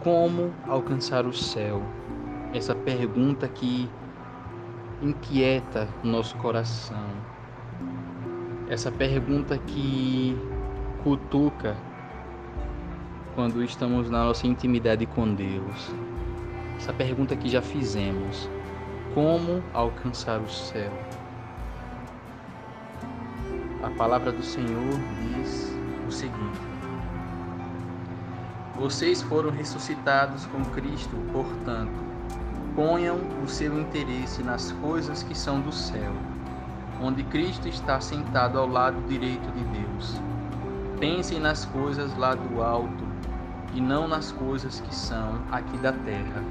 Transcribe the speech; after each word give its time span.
Como 0.00 0.54
alcançar 0.66 1.26
o 1.26 1.32
céu? 1.32 1.82
Essa 2.54 2.74
pergunta 2.74 3.46
que 3.46 3.86
inquieta 5.02 5.86
nosso 6.02 6.38
coração. 6.38 7.10
Essa 8.66 8.90
pergunta 8.90 9.58
que 9.58 10.34
cutuca 11.04 11.76
quando 13.34 13.62
estamos 13.62 14.08
na 14.08 14.24
nossa 14.24 14.46
intimidade 14.46 15.04
com 15.04 15.34
Deus. 15.34 15.94
Essa 16.78 16.94
pergunta 16.94 17.36
que 17.36 17.50
já 17.50 17.60
fizemos: 17.60 18.48
como 19.12 19.62
alcançar 19.74 20.40
o 20.40 20.48
céu? 20.48 20.92
A 23.82 23.90
palavra 23.98 24.32
do 24.32 24.42
Senhor 24.42 24.94
diz 25.36 25.78
o 26.08 26.10
seguinte: 26.10 26.79
Vocês 28.80 29.20
foram 29.20 29.50
ressuscitados 29.50 30.46
com 30.46 30.64
Cristo, 30.64 31.14
portanto, 31.34 31.92
ponham 32.74 33.18
o 33.44 33.46
seu 33.46 33.78
interesse 33.78 34.42
nas 34.42 34.72
coisas 34.72 35.22
que 35.22 35.36
são 35.36 35.60
do 35.60 35.70
céu, 35.70 36.10
onde 36.98 37.22
Cristo 37.24 37.68
está 37.68 38.00
sentado 38.00 38.58
ao 38.58 38.66
lado 38.66 39.06
direito 39.06 39.52
de 39.52 39.64
Deus. 39.64 40.18
Pensem 40.98 41.38
nas 41.38 41.66
coisas 41.66 42.16
lá 42.16 42.34
do 42.34 42.62
alto 42.62 43.04
e 43.74 43.82
não 43.82 44.08
nas 44.08 44.32
coisas 44.32 44.80
que 44.80 44.94
são 44.94 45.42
aqui 45.52 45.76
da 45.76 45.92
terra. 45.92 46.42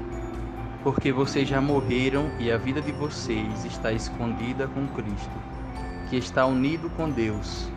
Porque 0.84 1.10
vocês 1.10 1.48
já 1.48 1.60
morreram 1.60 2.30
e 2.38 2.52
a 2.52 2.56
vida 2.56 2.80
de 2.80 2.92
vocês 2.92 3.64
está 3.64 3.90
escondida 3.90 4.68
com 4.68 4.86
Cristo, 4.86 5.36
que 6.08 6.16
está 6.16 6.46
unido 6.46 6.88
com 6.90 7.10
Deus. 7.10 7.68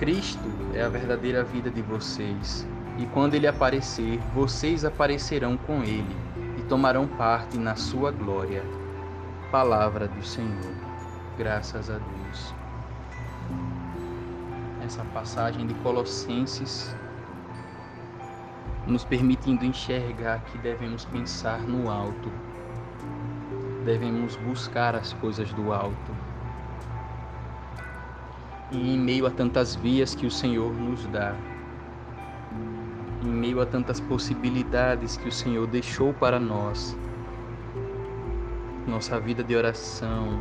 Cristo 0.00 0.50
é 0.74 0.82
a 0.82 0.88
verdadeira 0.88 1.44
vida 1.44 1.70
de 1.70 1.82
vocês, 1.82 2.66
e 2.96 3.06
quando 3.06 3.34
ele 3.34 3.46
aparecer, 3.46 4.18
vocês 4.34 4.84
aparecerão 4.84 5.56
com 5.56 5.82
ele 5.82 6.16
e 6.56 6.62
tomarão 6.62 7.06
parte 7.06 7.58
na 7.58 7.74
sua 7.74 8.12
glória. 8.12 8.62
Palavra 9.50 10.06
do 10.06 10.24
Senhor. 10.24 10.74
Graças 11.36 11.90
a 11.90 11.98
Deus. 11.98 12.54
Essa 14.84 15.02
passagem 15.06 15.66
de 15.66 15.74
Colossenses 15.74 16.94
nos 18.86 19.04
permitindo 19.04 19.64
enxergar 19.64 20.40
que 20.44 20.58
devemos 20.58 21.04
pensar 21.06 21.60
no 21.62 21.90
alto, 21.90 22.30
devemos 23.84 24.36
buscar 24.36 24.94
as 24.94 25.12
coisas 25.14 25.52
do 25.54 25.72
alto. 25.72 26.14
E 28.70 28.94
em 28.94 28.98
meio 28.98 29.26
a 29.26 29.30
tantas 29.30 29.74
vias 29.74 30.14
que 30.14 30.26
o 30.26 30.30
Senhor 30.30 30.72
nos 30.72 31.06
dá, 31.06 31.34
em 33.24 33.28
meio 33.28 33.60
a 33.60 33.66
tantas 33.66 33.98
possibilidades 33.98 35.16
que 35.16 35.28
o 35.28 35.32
Senhor 35.32 35.66
deixou 35.66 36.12
para 36.12 36.38
nós, 36.38 36.96
nossa 38.86 39.18
vida 39.18 39.42
de 39.42 39.56
oração, 39.56 40.40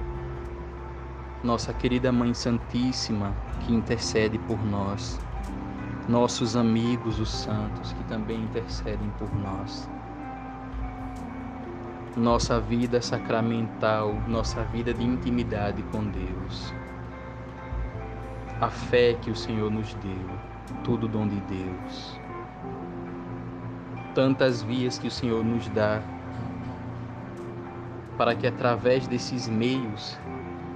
nossa 1.44 1.74
querida 1.74 2.12
Mãe 2.12 2.34
Santíssima 2.34 3.34
que 3.62 3.74
intercede 3.74 4.38
por 4.40 4.64
nós 4.66 5.20
nossos 6.08 6.58
amigos, 6.58 7.20
os 7.20 7.30
santos, 7.30 7.94
que 7.94 8.04
também 8.06 8.42
intercedem 8.42 9.10
por 9.18 9.34
nós. 9.36 9.90
Nossa 12.16 12.60
vida 12.60 13.02
sacramental, 13.02 14.14
nossa 14.28 14.64
vida 14.66 14.94
de 14.94 15.04
intimidade 15.04 15.82
com 15.84 16.04
Deus. 16.04 16.74
A 18.60 18.70
fé 18.70 19.14
que 19.14 19.32
o 19.32 19.36
Senhor 19.36 19.72
nos 19.72 19.94
deu, 19.96 20.30
tudo 20.84 21.08
dom 21.08 21.28
de 21.28 21.40
Deus. 21.42 22.20
Tantas 24.14 24.62
vias 24.62 24.98
que 24.98 25.08
o 25.08 25.12
Senhor 25.12 25.44
nos 25.44 25.68
dá 25.70 26.02
para 28.18 28.36
que 28.36 28.46
através 28.46 29.08
desses 29.08 29.48
meios 29.48 30.18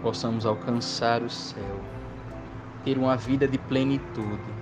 possamos 0.01 0.45
alcançar 0.45 1.21
o 1.21 1.29
céu, 1.29 1.79
ter 2.83 2.97
uma 2.97 3.15
vida 3.15 3.47
de 3.47 3.57
plenitude 3.57 4.57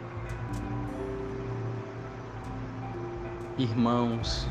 Irmãos, 3.58 4.46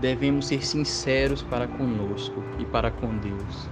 devemos 0.00 0.48
ser 0.48 0.66
sinceros 0.66 1.40
para 1.40 1.68
conosco 1.68 2.42
e 2.58 2.64
para 2.64 2.90
com 2.90 3.16
Deus. 3.18 3.68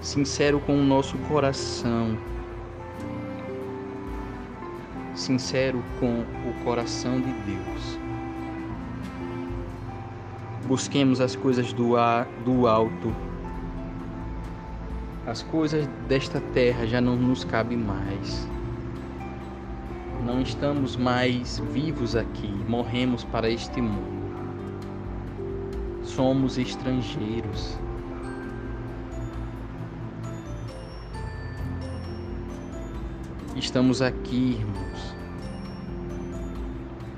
Sincero 0.00 0.60
com 0.60 0.78
o 0.78 0.84
nosso 0.84 1.18
coração. 1.26 2.16
Sincero 5.18 5.82
com 5.98 6.20
o 6.48 6.64
coração 6.64 7.20
de 7.20 7.32
Deus. 7.32 7.98
Busquemos 10.66 11.20
as 11.20 11.34
coisas 11.34 11.72
do, 11.72 11.96
ar, 11.96 12.26
do 12.44 12.66
alto. 12.66 13.14
As 15.26 15.42
coisas 15.42 15.86
desta 16.08 16.40
terra 16.52 16.86
já 16.86 17.00
não 17.00 17.16
nos 17.16 17.44
cabem 17.44 17.76
mais 17.76 18.48
não 20.28 20.42
estamos 20.42 20.94
mais 20.94 21.58
vivos 21.72 22.14
aqui, 22.14 22.52
morremos 22.68 23.24
para 23.24 23.48
este 23.48 23.80
mundo. 23.80 24.18
Somos 26.02 26.58
estrangeiros. 26.58 27.78
Estamos 33.58 34.00
aqui, 34.00 34.56
irmãos, 34.60 35.16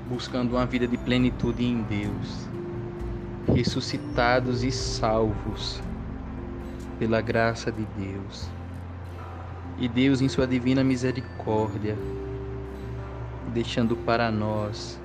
buscando 0.09 0.55
uma 0.55 0.65
vida 0.65 0.87
de 0.87 0.97
plenitude 0.97 1.63
em 1.63 1.83
Deus, 1.83 2.49
ressuscitados 3.53 4.63
e 4.63 4.71
salvos 4.71 5.79
pela 6.97 7.21
graça 7.21 7.71
de 7.71 7.85
Deus. 7.95 8.49
E 9.77 9.87
Deus, 9.87 10.19
em 10.19 10.27
Sua 10.27 10.47
divina 10.47 10.83
misericórdia, 10.83 11.95
deixando 13.53 13.95
para 13.95 14.31
nós 14.31 14.99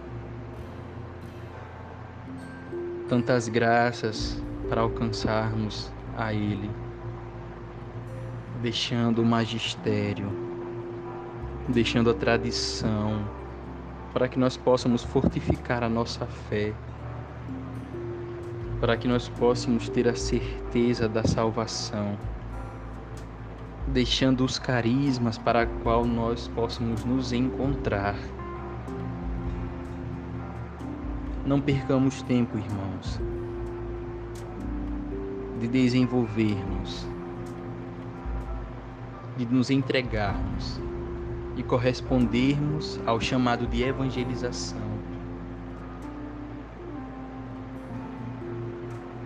tantas 3.10 3.46
graças 3.46 4.42
para 4.70 4.80
alcançarmos 4.80 5.92
a 6.16 6.32
Ele, 6.32 6.70
deixando 8.62 9.20
o 9.20 9.26
magistério, 9.26 10.45
deixando 11.68 12.10
a 12.10 12.14
tradição, 12.14 13.24
para 14.12 14.28
que 14.28 14.38
nós 14.38 14.56
possamos 14.56 15.02
fortificar 15.02 15.82
a 15.82 15.88
nossa 15.88 16.26
fé, 16.26 16.72
para 18.80 18.96
que 18.96 19.08
nós 19.08 19.28
possamos 19.28 19.88
ter 19.88 20.08
a 20.08 20.14
certeza 20.14 21.08
da 21.08 21.24
salvação 21.24 22.16
deixando 23.88 24.44
os 24.44 24.58
carismas 24.58 25.38
para 25.38 25.62
a 25.62 25.66
qual 25.66 26.04
nós 26.04 26.48
possamos 26.48 27.04
nos 27.04 27.32
encontrar. 27.32 28.16
Não 31.44 31.60
percamos 31.60 32.22
tempo, 32.22 32.58
irmãos, 32.58 33.20
de 35.60 35.68
desenvolvermos, 35.68 37.06
de 39.36 39.46
nos 39.46 39.70
entregarmos 39.70 40.80
e 41.56 41.62
correspondermos 41.62 43.00
ao 43.06 43.20
chamado 43.20 43.66
de 43.66 43.82
evangelização. 43.82 44.96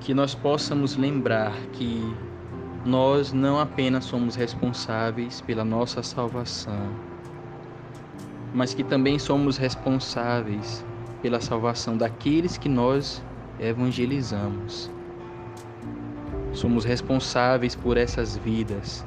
Que 0.00 0.15
nós 0.15 0.35
possamos 0.35 0.97
lembrar 0.97 1.53
que 1.73 2.15
nós 2.85 3.32
não 3.32 3.59
apenas 3.61 4.05
somos 4.05 4.37
responsáveis 4.37 5.41
pela 5.41 5.65
nossa 5.65 6.03
salvação, 6.03 6.88
mas 8.55 8.73
que 8.73 8.83
também 8.83 9.19
somos 9.19 9.59
responsáveis 9.59 10.85
pela 11.21 11.41
salvação 11.41 11.97
daqueles 11.97 12.56
que 12.56 12.69
nós 12.69 13.23
evangelizamos. 13.59 14.91
Somos 16.53 16.85
responsáveis 16.85 17.75
por 17.75 17.97
essas 17.97 18.37
vidas, 18.37 19.05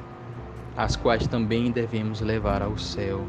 as 0.76 0.96
quais 0.96 1.26
também 1.26 1.70
devemos 1.70 2.20
levar 2.20 2.62
ao 2.62 2.76
céu. 2.76 3.24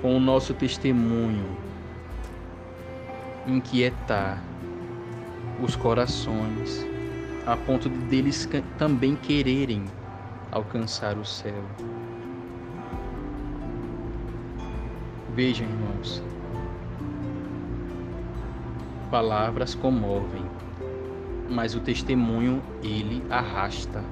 Com 0.00 0.16
o 0.16 0.20
nosso 0.20 0.54
testemunho, 0.54 1.44
inquietar 3.46 4.42
os 5.62 5.76
corações 5.76 6.86
a 7.46 7.56
ponto 7.56 7.88
de 7.88 7.98
deles 8.06 8.48
também 8.78 9.16
quererem 9.16 9.84
alcançar 10.50 11.16
o 11.16 11.24
céu. 11.24 11.62
Vejam, 15.34 15.66
irmãos, 15.66 16.22
palavras 19.10 19.74
comovem, 19.74 20.44
mas 21.48 21.74
o 21.74 21.80
testemunho 21.80 22.62
ele 22.82 23.22
arrasta. 23.30 24.04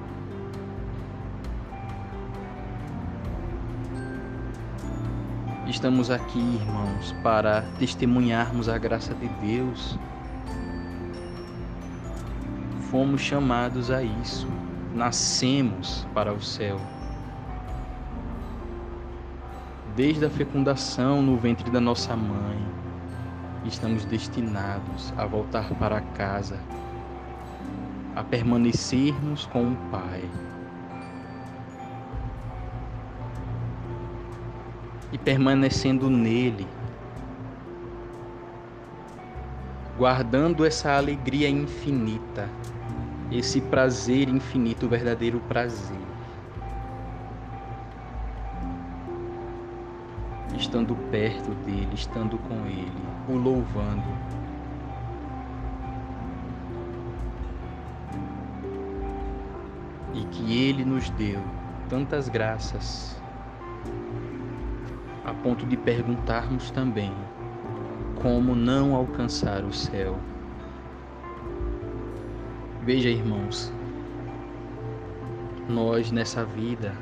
Estamos 5.68 6.10
aqui, 6.10 6.38
irmãos, 6.38 7.14
para 7.22 7.60
testemunharmos 7.78 8.70
a 8.70 8.78
graça 8.78 9.14
de 9.14 9.28
Deus. 9.28 9.98
Fomos 12.90 13.20
chamados 13.20 13.90
a 13.90 14.02
isso, 14.02 14.48
nascemos 14.94 16.06
para 16.14 16.32
o 16.32 16.40
céu. 16.40 16.80
Desde 19.94 20.24
a 20.24 20.30
fecundação 20.30 21.20
no 21.20 21.36
ventre 21.36 21.70
da 21.70 21.80
nossa 21.80 22.16
mãe, 22.16 22.58
estamos 23.66 24.06
destinados 24.06 25.12
a 25.18 25.26
voltar 25.26 25.68
para 25.74 26.00
casa, 26.00 26.58
a 28.16 28.24
permanecermos 28.24 29.44
com 29.44 29.72
o 29.72 29.76
Pai. 29.90 30.24
E 35.12 35.16
permanecendo 35.16 36.10
nele, 36.10 36.66
guardando 39.96 40.64
essa 40.64 40.92
alegria 40.96 41.48
infinita, 41.48 42.48
esse 43.32 43.60
prazer 43.60 44.28
infinito, 44.28 44.86
o 44.86 44.88
verdadeiro 44.88 45.40
prazer. 45.40 45.96
Estando 50.56 50.94
perto 51.10 51.50
dele, 51.64 51.94
estando 51.94 52.36
com 52.38 52.66
ele, 52.66 52.92
o 53.28 53.36
louvando. 53.36 54.02
E 60.14 60.24
que 60.24 60.68
ele 60.68 60.84
nos 60.84 61.10
deu 61.10 61.40
tantas 61.88 62.28
graças 62.28 63.18
a 65.28 65.34
ponto 65.34 65.66
de 65.66 65.76
perguntarmos 65.76 66.70
também 66.70 67.12
como 68.22 68.54
não 68.54 68.94
alcançar 68.94 69.62
o 69.62 69.72
céu. 69.72 70.18
Veja, 72.82 73.10
irmãos, 73.10 73.70
nós 75.68 76.10
nessa 76.10 76.44
vida 76.44 76.94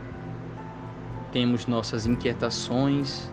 temos 1.30 1.66
nossas 1.66 2.06
inquietações, 2.06 3.30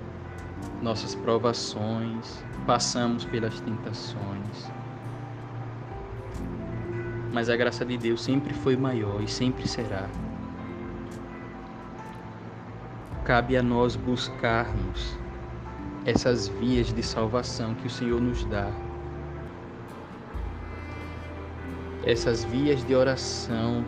nossas 0.81 1.15
provações, 1.15 2.45
passamos 2.67 3.25
pelas 3.25 3.59
tentações. 3.61 4.71
Mas 7.33 7.49
a 7.49 7.55
graça 7.55 7.83
de 7.83 7.97
Deus 7.97 8.21
sempre 8.21 8.53
foi 8.53 8.77
maior 8.77 9.21
e 9.21 9.27
sempre 9.27 9.67
será 9.67 10.07
cabe 13.23 13.55
a 13.55 13.63
nós 13.63 13.95
buscarmos 13.95 15.17
essas 16.05 16.49
vias 16.49 16.93
de 16.93 17.01
salvação 17.01 17.73
que 17.75 17.87
o 17.87 17.89
Senhor 17.89 18.19
nos 18.19 18.43
dá. 18.45 18.69
Essas 22.05 22.43
vias 22.43 22.85
de 22.85 22.93
oração, 22.93 23.85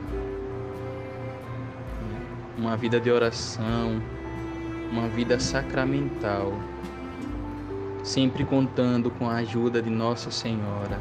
uma 2.57 2.77
vida 2.77 2.97
de 2.97 3.11
oração, 3.11 4.01
uma 4.89 5.09
vida 5.09 5.37
sacramental, 5.37 6.53
sempre 8.03 8.45
contando 8.45 9.11
com 9.11 9.29
a 9.29 9.35
ajuda 9.35 9.81
de 9.81 9.89
Nossa 9.89 10.31
Senhora, 10.31 10.97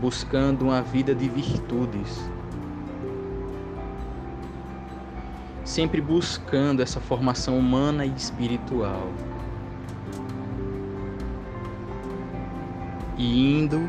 buscando 0.00 0.62
uma 0.62 0.80
vida 0.80 1.12
de 1.12 1.28
virtudes 1.28 2.30
sempre 5.64 6.00
buscando 6.00 6.82
essa 6.82 7.00
formação 7.00 7.58
humana 7.58 8.04
e 8.04 8.12
espiritual. 8.14 9.12
E 13.16 13.58
indo 13.58 13.88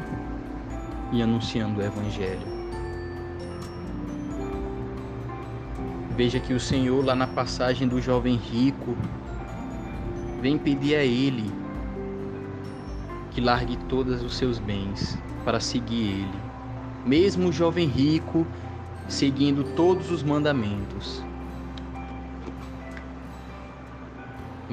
e 1.11 1.21
anunciando 1.21 1.79
o 1.79 1.83
Evangelho. 1.83 2.53
Veja 6.15 6.39
que 6.39 6.53
o 6.53 6.59
Senhor, 6.59 7.03
lá 7.03 7.15
na 7.15 7.25
passagem 7.25 7.87
do 7.87 7.99
jovem 7.99 8.35
rico, 8.35 8.95
vem 10.41 10.57
pedir 10.57 10.95
a 10.95 11.03
ele 11.03 11.51
que 13.31 13.41
largue 13.41 13.77
todos 13.89 14.21
os 14.21 14.35
seus 14.37 14.59
bens 14.59 15.17
para 15.43 15.59
seguir 15.59 16.03
ele. 16.03 16.39
Mesmo 17.03 17.49
o 17.49 17.51
jovem 17.51 17.87
rico 17.87 18.45
seguindo 19.07 19.63
todos 19.75 20.11
os 20.11 20.21
mandamentos. 20.21 21.23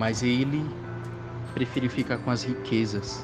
Mas 0.00 0.22
ele 0.22 0.64
preferiu 1.52 1.90
ficar 1.90 2.16
com 2.16 2.30
as 2.30 2.42
riquezas. 2.42 3.22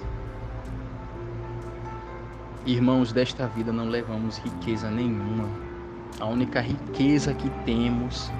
Irmãos, 2.66 3.14
desta 3.14 3.46
vida 3.46 3.72
não 3.72 3.88
levamos 3.88 4.36
riqueza 4.36 4.90
nenhuma. 4.90 5.48
A 6.20 6.26
única 6.26 6.60
riqueza 6.60 7.32
que 7.32 7.48
temos 7.64 8.30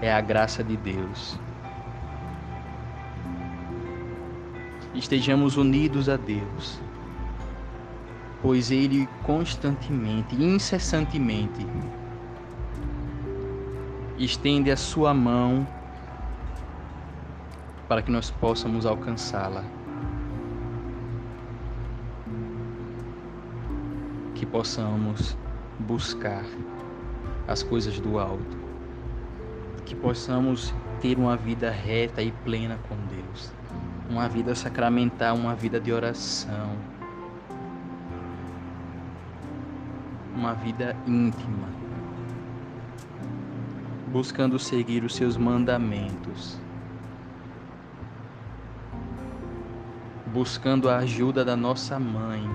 é 0.00 0.12
a 0.12 0.20
graça 0.20 0.62
de 0.62 0.76
Deus. 0.76 1.36
Estejamos 4.94 5.56
unidos 5.56 6.08
a 6.08 6.16
Deus, 6.16 6.80
pois 8.40 8.70
Ele 8.70 9.08
constantemente, 9.24 10.40
incessantemente, 10.40 11.66
estende 14.16 14.70
a 14.70 14.76
sua 14.76 15.12
mão 15.12 15.66
para 17.90 18.02
que 18.02 18.10
nós 18.12 18.30
possamos 18.30 18.86
alcançá-la. 18.86 19.64
Que 24.32 24.46
possamos 24.46 25.36
buscar 25.80 26.44
as 27.48 27.64
coisas 27.64 27.98
do 27.98 28.16
alto. 28.16 28.56
Que 29.84 29.96
possamos 29.96 30.72
ter 31.00 31.18
uma 31.18 31.36
vida 31.36 31.68
reta 31.68 32.22
e 32.22 32.30
plena 32.30 32.78
com 32.88 32.94
Deus. 33.12 33.52
Uma 34.08 34.28
vida 34.28 34.54
sacramental, 34.54 35.34
uma 35.34 35.56
vida 35.56 35.80
de 35.80 35.92
oração. 35.92 36.70
Uma 40.36 40.54
vida 40.54 40.94
íntima. 41.08 41.66
Buscando 44.12 44.60
seguir 44.60 45.02
os 45.02 45.16
seus 45.16 45.36
mandamentos 45.36 46.60
buscando 50.32 50.88
a 50.88 50.98
ajuda 50.98 51.44
da 51.44 51.56
nossa 51.56 51.98
mãe, 51.98 52.48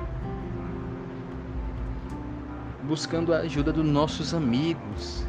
buscando 2.83 3.33
a 3.33 3.39
ajuda 3.39 3.73
dos 3.73 3.85
nossos 3.85 4.33
amigos, 4.33 5.25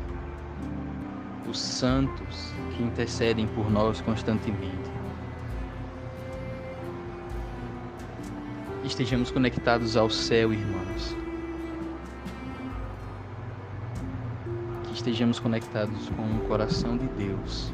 os 1.48 1.58
santos 1.58 2.52
que 2.70 2.82
intercedem 2.84 3.48
por 3.48 3.68
nós 3.68 4.00
constantemente. 4.00 4.90
Estejamos 8.84 9.32
conectados 9.32 9.96
ao 9.96 10.08
céu, 10.08 10.52
irmãos. 10.52 11.16
Que 14.84 14.92
estejamos 14.94 15.40
conectados 15.40 16.08
com 16.10 16.36
o 16.36 16.48
coração 16.48 16.96
de 16.96 17.08
Deus. 17.08 17.72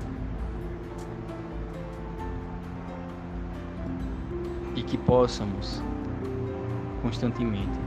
E 4.83 4.85
que 4.85 4.99
possamos 4.99 5.81
constantemente 7.01 7.79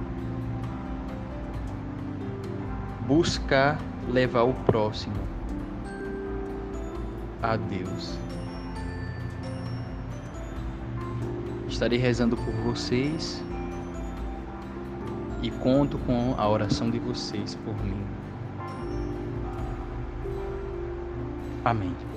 buscar 3.05 3.77
levar 4.09 4.43
o 4.43 4.53
próximo 4.53 5.15
a 7.43 7.57
Deus. 7.57 8.17
Estarei 11.67 11.99
rezando 11.99 12.37
por 12.37 12.53
vocês 12.63 13.43
e 15.41 15.51
conto 15.51 15.97
com 15.99 16.33
a 16.37 16.47
oração 16.47 16.89
de 16.89 16.97
vocês 16.97 17.55
por 17.55 17.75
mim. 17.83 18.01
Amém. 21.63 22.14